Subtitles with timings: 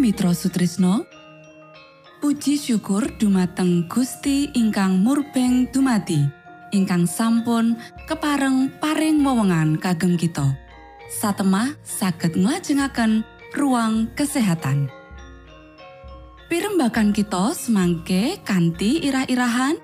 [0.00, 1.04] Mitra Sutrisno
[2.24, 6.24] Puji syukur dumateng Gusti ingkang murbeng dumati
[6.72, 7.76] ingkang sampun
[8.08, 10.56] kepareng paring wewenngan kagem kita.
[11.20, 14.88] Satemah saged nglajengaken ruang kesehatan.
[16.48, 19.76] Pirembakan kita semangke kanthi irah-irahan.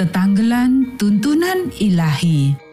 [0.00, 2.63] Tetanggelan tuntunan ilahi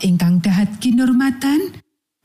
[0.00, 1.76] ingkang dahat kinurmatan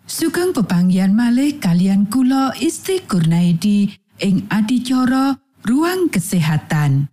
[0.07, 3.91] sugeng pepanggian malih kalian kula Isti Kurnaidi
[4.23, 5.35] ing adicara
[5.67, 7.11] ruang kesehatan.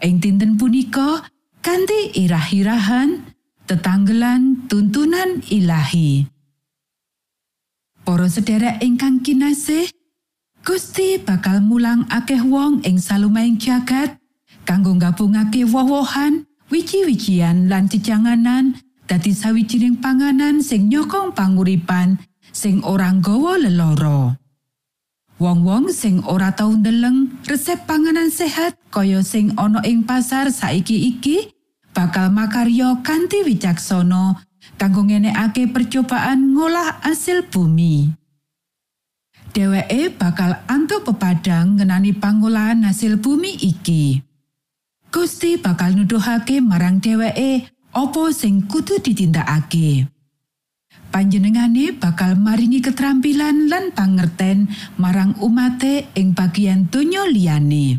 [0.00, 1.28] Ing dinten punika
[1.60, 3.36] kanthi irah-irahan
[3.68, 6.24] tetanggelan tuntunan ilahi.
[8.00, 9.92] Para sederek ingkang kinasih
[10.60, 14.20] Gusti bakal mulang akeh wong ing salumaing jagat
[14.68, 18.76] kanggo gabungake wowohan wiji-wijian lan jejanganan
[19.10, 22.14] dadi sawijining panganan sing nyokong panguripan
[22.54, 24.38] sing ora nggawa leloro.
[25.42, 31.50] Wong-wong sing ora tau ndeleng resep panganan sehat kaya sing ana ing pasar saiki iki
[31.90, 34.46] bakal makarya kanthi wicaksana
[34.78, 38.14] kanggo ngenekake percobaan ngolah asil bumi.
[39.50, 44.22] Dheweke bakal antuk pepadang ngenani pangolahan hasil bumi iki.
[45.10, 50.06] Gusti bakal nuduhake marang dheweke opo sing kudu ditindakake.
[51.10, 57.98] Panjenengane bakal maringi keterampilan lan pangerten marang umate ing bagian donya liyane.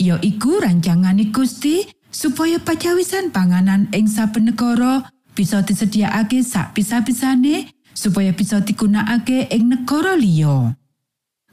[0.00, 5.04] Ya iku rancangane Gusti supaya pacawisan panganan ing saben negara
[5.36, 10.72] bisa disediakake sak bisa-bisane supaya bisa digunakake ing negara liya.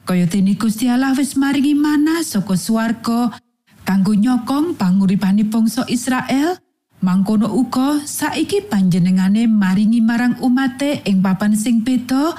[0.07, 3.35] Kaya dene Gusti Allah wis maringi manah saka swarga
[3.83, 6.57] kanggo nyokong panguripane bangsa Israel
[7.01, 12.37] mangkono uga saiki panjenengane maringi marang umate ing papan sing beda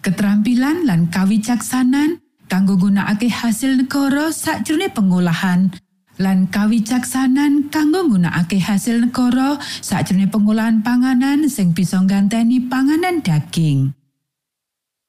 [0.00, 5.74] keterampilan lan kawicaksanan kanggo gunakake hasil negara sakjroning pengolahan
[6.22, 13.90] lan kawicaksanan kanggo nggunakake hasil negara sakjroning pengolahan panganan sing bisa ngganteni panganan daging.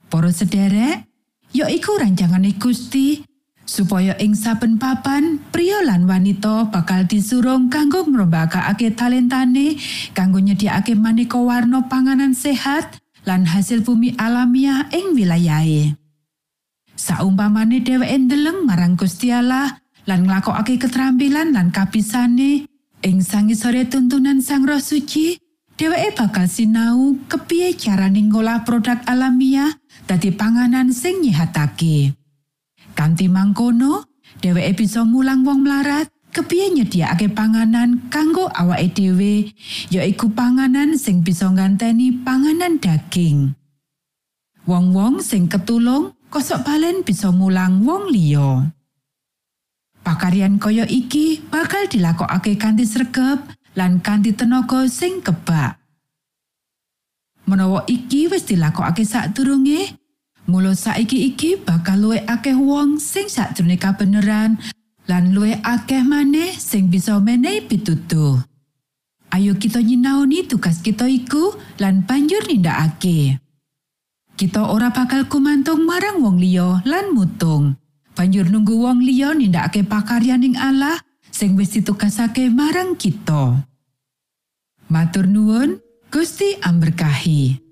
[0.10, 1.06] Para sederek,
[1.54, 3.22] ya iku rancangane Gusti
[3.66, 9.76] supaya ing saben papan pria lan wanita bakal disurung kanggo ngrombakake talentane
[10.14, 15.98] kanggo nyediakake maneka warna panganan sehat lan hasil bumi alamiah ing wilayahe.
[16.96, 22.70] Saumpamane dheweke ndeleng marang Gusti Allah lan nglakokake keterampilan lan kapisane
[23.04, 25.36] ing sangisore tuntunan Sang Roh Suci,
[25.76, 29.76] dheweke bakal sinau kepiye carane ngolah produk alamiah
[30.08, 32.25] dadi panganan sing nyihatake.
[32.96, 34.08] Kanti mangkono,
[34.40, 39.52] dheweke bisa mulang wong mlarat kepiye nyediakake panganan kanggo awake dhewe,
[39.92, 43.56] yaiku panganan sing bisa nganteni panganan daging.
[44.64, 48.72] Wong-wong sing ketulung kosok balen bisa mulang wong liya.
[50.04, 53.40] Pakaryan kaya iki bakal dilakokake kanthi sregep
[53.76, 55.80] lan kanthi tenaga sing kebak.
[57.46, 59.94] Menawa iki wis dilakokake sadurunge,
[60.46, 64.58] mula saiki iki bakal luwih akeh wong sing sakjroning kabeneran
[65.10, 68.42] lan luwih akeh maneh sing bisa menehi pitutuh.
[69.34, 73.42] Ayo kita nyinaoni tugas kita iku lan banjur nindakake.
[74.36, 77.80] kita ora bakal kumantung marang wong liya lan mutung.
[78.16, 81.00] Banjur nunggu wong liya nindakake pakaryaning Allah
[81.32, 83.64] sing wis ditugasake marang kita.
[84.88, 85.82] Matur nuwun,
[86.14, 87.65] Gusti amberkahi.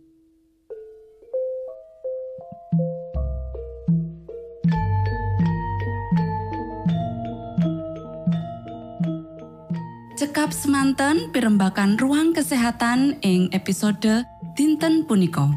[10.14, 14.22] Cekap semanten pimbakan ruang kesehatan ing episode
[14.54, 15.50] dinten punika.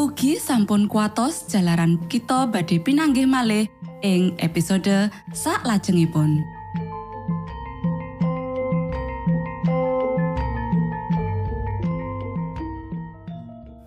[0.00, 3.68] Ugi sampun kuatos jalaran kita badhe pinanggih malih
[4.00, 6.40] ing episode sak lajengipun.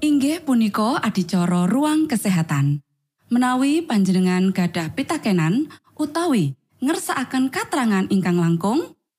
[0.05, 2.85] Inggih punika adicara ruang kesehatan.
[3.33, 6.53] Menawi panjenengan gadah pitakenan utawi
[6.85, 8.98] ngersakaken katrangan ingkang langkung,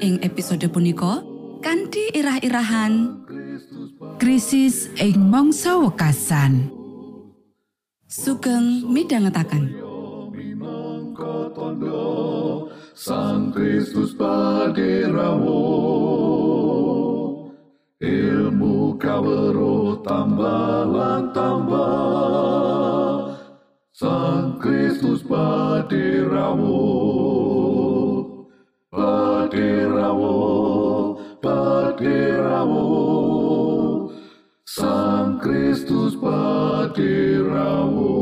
[0.00, 1.20] ing episode punika
[1.60, 3.20] kanthi irah-irahan
[4.20, 6.80] Krisis ing mangsa wekasan.
[8.10, 9.70] sugeng midhangetaken.
[12.90, 15.62] Sang Kristus paderamu
[18.02, 23.38] Ilmu kawero tambah tambah.
[23.94, 26.82] Sang Kristus paderamu
[31.40, 32.84] Paderamu
[34.68, 38.12] Sang Kristus paderamu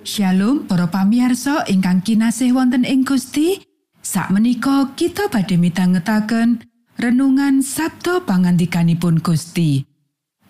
[0.00, 3.60] Shalom para pamirsa ingkang kinasih wonten ing Gusti.
[4.00, 6.64] Sakmenika kita badhe mitangetaken
[6.96, 9.84] renungan Sabda pangandikanipun Gusti.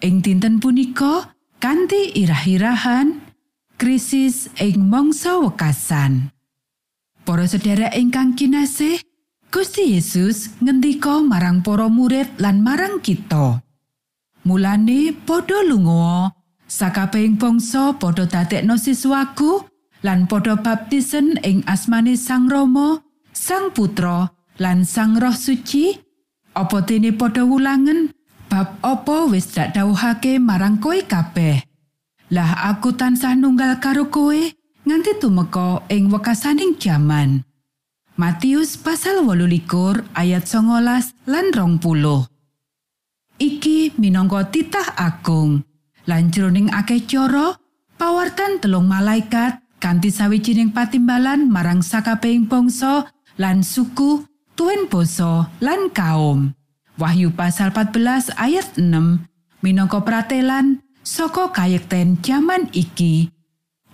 [0.06, 3.18] Ing dinten punika kanthi irah-irahan
[3.74, 6.30] krisis ing mangsa wekasan.
[7.26, 9.09] Para sedherek ingkang kinasih,
[9.50, 13.58] Gusti Yesus ngendika marang para murid lan marang kita.
[14.46, 16.30] Mulane padha lunga
[16.70, 19.66] sakabehing bangsa padha dadekno siswaku
[20.06, 23.02] lan padha baptisen ing asmane Sang Rama,
[23.34, 24.30] Sang Putra
[24.62, 25.98] lan Sang Roh Suci.
[26.54, 28.14] Apa dene padha wulangen
[28.46, 31.58] bab apa wis dak dawuhake marang kowe kabeh.
[32.30, 34.38] Lah aku tansah nunggal karo kowe
[34.86, 37.49] nganti tumeka ing wekasaning jaman.
[38.20, 42.28] Matius pasal 18 ayat 19 lan 20.
[43.40, 45.64] Iki minangka titah agung.
[46.04, 47.56] Lan jroning akeh cara,
[47.96, 53.08] pawartan telung malaikat kanthi sawijining patimbalan marang sakabehing bangsa
[53.40, 56.52] lan suku, tuen basa lan kaum.
[57.00, 63.32] Wahyu pasal 14 ayat 6 minangka pratelan saka kayekten jaman iki.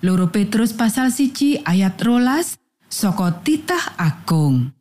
[0.02, 2.58] Loro Petrus pasal siji ayat rolas
[2.96, 4.72] saka titah agung.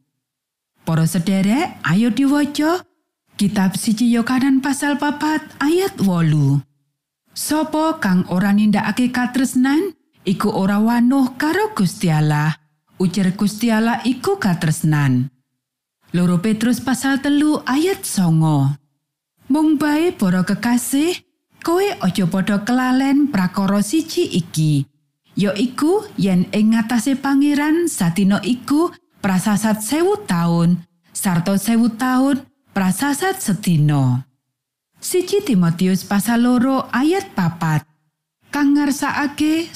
[0.88, 2.88] Para sederek, ayo diwaca
[3.36, 6.64] Kitab siji Yohanan pasal papat ayat wolu.
[7.36, 9.92] Sopo kang ora nindakake katresnan,
[10.24, 12.56] iku ora wanuh karo Gusti Allah.
[12.96, 15.28] Ujar Gusti Allah iku katresnan.
[16.16, 18.72] Loro Petrus pasal telu ayat songo.
[19.52, 21.20] Mung bae para kekasih,
[21.60, 24.95] kowe aja padha kelalen prakara siji iki.
[25.36, 32.40] Ya iku yen ing ngatasé pangeran sadina iku prasasat sewu taun, sarta sewu taun
[32.72, 34.24] prasasat sedina.
[35.04, 37.84] Siji Timotius pasal loro ayat papat.
[38.48, 38.80] Kang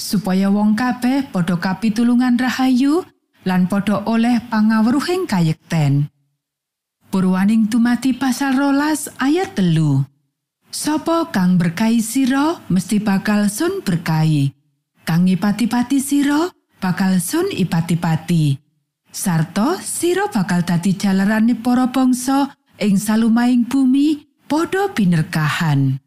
[0.00, 3.04] supaya wong kabeh padha kapitulungan rahayu
[3.44, 6.08] lan padha oleh pangawruhing kayekten.
[7.12, 10.08] Purwaning tumati pasal rolas ayat telu.
[10.72, 14.59] Sopo kang berkahi sira mesti bakal sun berkahi.
[15.10, 16.46] Kang ipati-pati sira
[16.78, 18.54] bakal sun ipati-pati.
[19.10, 25.98] Sarto sira bakal dadi jalarane para bangsa ing salumahing bumi padha binerkahan.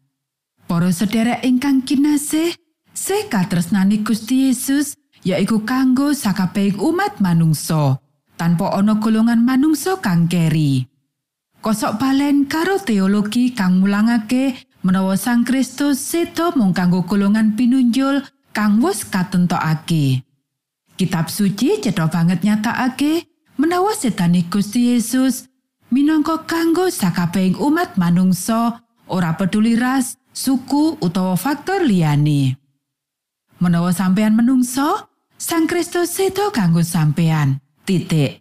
[0.64, 2.56] Para sederek ingkang kinasih,
[2.96, 8.00] se katresnani Gusti Yesus yaiku kanggo sakabehing umat manungsa
[8.40, 10.88] tanpa ana golongan manungsa kang keri.
[11.60, 18.78] Kosok balen karo teologi kang mulangake menawa Sang Kristus sedo mung kanggo golongan pinunjul kang
[18.78, 20.22] wis katentokake.
[20.94, 23.26] Kitab suci cetha banget nyatakake
[23.58, 25.50] menawa setane Gusti Yesus
[25.90, 32.56] minangka kanggo sakabehing umat manungsa ora peduli ras, suku utawa faktor liyane.
[33.60, 37.60] Menawa sampeyan menungso, Sang Kristus sedo kanggo sampeyan.
[37.84, 38.40] Titik.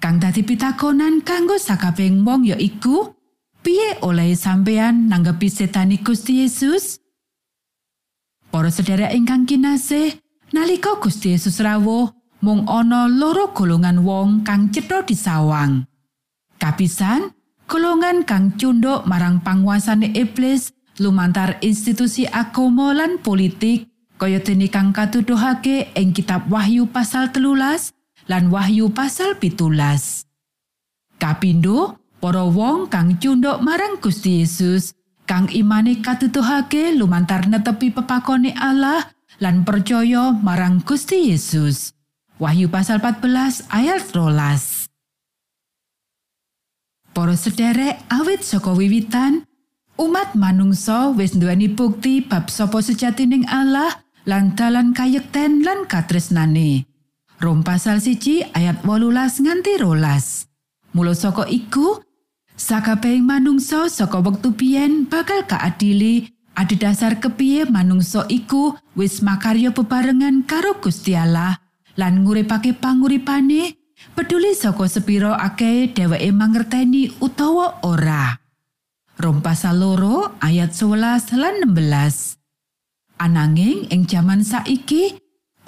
[0.00, 3.12] Kang dadi pitakonan kanggo sakabehing wong ya iku,
[3.60, 7.03] piye oleh sampeyan nanggepi setani Gusti Yesus?
[8.54, 10.14] Para sedherek ingkang kinasih,
[10.54, 15.90] nalika Gusti Yesus rawuh, mung ana loro golongan wong kang cetha disawang.
[16.62, 17.34] Kapisan,
[17.66, 20.70] golongan kang cunduk marang panguasane iblis
[21.02, 23.90] lumantar institusi agama lan politik
[24.22, 27.90] kaya dene kang katuduhake ing kitab Wahyu pasal telulas
[28.30, 30.30] lan Wahyu pasal pitulas.
[31.18, 39.08] Kapindo, para wong kang cunduk marang Gusti Yesus kang imane katuduhake lumantar netepi pepakone Allah
[39.40, 41.92] lan percaya marang Gusti Yesus.
[42.38, 44.90] Wahyu pasal 14 ayat rolas.
[47.14, 49.46] Para sederek awit saka wiwitan,
[49.94, 56.90] umat manungsa wis nduweni bukti bab sapa sejatining Allah lan dalan kayekten lan katresnane.
[57.38, 60.50] Rom pasal siji ayat 18 nganti rolas.
[60.94, 62.02] Mula saka iku,
[62.54, 70.78] sakabehing manungsa saka wektu biyen bakal kaadili adhedhasar kepiye manungsa iku wis makarya bebarengan karo
[70.78, 71.58] Gusti Allah
[71.98, 73.74] lan nguripake panguripane
[74.14, 78.38] peduli saka sepiro akeh dheweke mangerteni utawa ora.
[79.14, 82.34] Rom pasal loro ayat 11 lan 16.
[83.22, 85.14] Ananging ing jaman saiki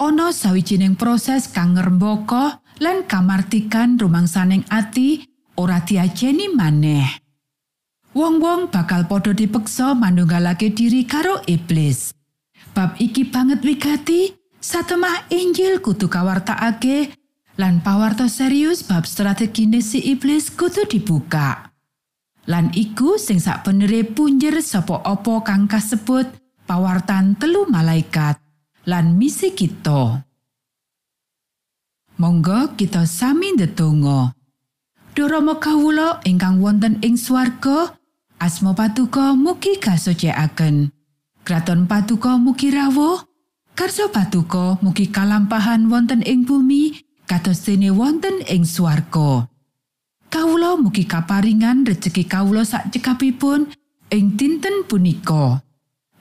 [0.03, 5.23] ana sawijining proses kang ngrembaka lan kamartikan rumangsaning ati
[5.57, 7.27] ora diajeni maneh.
[8.13, 12.13] Wong-wong bakal padha dipeksa manunggalake diri karo iblis.
[12.73, 17.13] Bab iki banget wigati satemah Injil kudu kawartakake
[17.57, 21.73] lan pawarto serius bab strategine si iblis kudu dibuka.
[22.47, 26.31] Lan iku sing sak punjer sapa apa kang kasebut
[26.63, 28.39] pawartan telu malaikat
[28.87, 30.23] lan misi kita.
[32.17, 34.36] Monggo kita sami ndedonga.
[35.17, 37.97] Durama kawula ingkang wonten ing swarga,
[38.37, 40.93] asma patuko mugi kasucikaken.
[41.41, 43.25] Kraton patuko mugi rawuh,
[43.73, 49.49] karso patuko mugi kalampahan wonten ing bumi kados dene wonten ing swarga.
[50.29, 53.73] Kawula mugi kaparingan rejeki kawula sak cekapipun
[54.13, 55.65] ing dinten punika.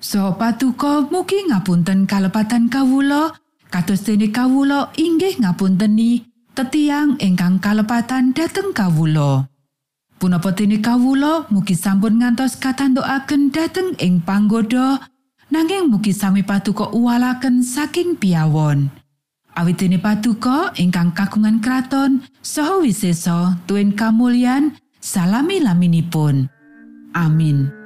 [0.00, 3.36] So patuko mugi ngapunten kalepatan kawula
[3.68, 6.25] kados dene kawula inggih ngapunteni
[6.56, 9.44] tetiang ingkang kalepatan dhateng kawula.
[10.16, 15.04] Punapa dene kawula mugi sampun ngantos katandukaken dhateng ing panggoda
[15.52, 18.88] nanging mugi sami patuko uwalaken saking piawon.
[19.52, 26.48] Awit dene patuko ingkang kagungan kraton saha wisesa tuen kamulyan salami laminipun.
[27.12, 27.85] Amin.